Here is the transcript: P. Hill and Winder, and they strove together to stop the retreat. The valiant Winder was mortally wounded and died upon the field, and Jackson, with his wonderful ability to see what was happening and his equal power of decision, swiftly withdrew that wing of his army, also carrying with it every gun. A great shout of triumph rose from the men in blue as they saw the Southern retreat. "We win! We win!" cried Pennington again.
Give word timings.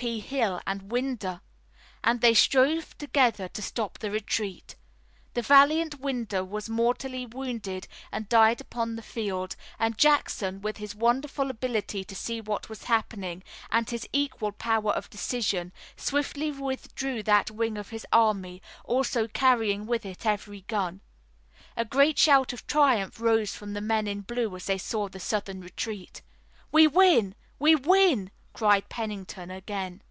P. 0.00 0.20
Hill 0.20 0.62
and 0.66 0.90
Winder, 0.90 1.42
and 2.02 2.22
they 2.22 2.32
strove 2.32 2.96
together 2.96 3.48
to 3.48 3.60
stop 3.60 3.98
the 3.98 4.10
retreat. 4.10 4.74
The 5.34 5.42
valiant 5.42 6.00
Winder 6.00 6.42
was 6.42 6.70
mortally 6.70 7.26
wounded 7.26 7.86
and 8.10 8.26
died 8.26 8.62
upon 8.62 8.96
the 8.96 9.02
field, 9.02 9.56
and 9.78 9.98
Jackson, 9.98 10.62
with 10.62 10.78
his 10.78 10.94
wonderful 10.94 11.50
ability 11.50 12.02
to 12.04 12.14
see 12.14 12.40
what 12.40 12.70
was 12.70 12.84
happening 12.84 13.42
and 13.70 13.90
his 13.90 14.08
equal 14.10 14.52
power 14.52 14.90
of 14.92 15.10
decision, 15.10 15.70
swiftly 15.98 16.50
withdrew 16.50 17.22
that 17.24 17.50
wing 17.50 17.76
of 17.76 17.90
his 17.90 18.06
army, 18.10 18.62
also 18.86 19.28
carrying 19.28 19.84
with 19.84 20.06
it 20.06 20.24
every 20.24 20.62
gun. 20.62 21.02
A 21.76 21.84
great 21.84 22.18
shout 22.18 22.54
of 22.54 22.66
triumph 22.66 23.20
rose 23.20 23.54
from 23.54 23.74
the 23.74 23.82
men 23.82 24.06
in 24.06 24.22
blue 24.22 24.56
as 24.56 24.64
they 24.64 24.78
saw 24.78 25.10
the 25.10 25.20
Southern 25.20 25.60
retreat. 25.60 26.22
"We 26.72 26.86
win! 26.86 27.34
We 27.58 27.74
win!" 27.74 28.30
cried 28.52 28.88
Pennington 28.88 29.48
again. 29.52 30.02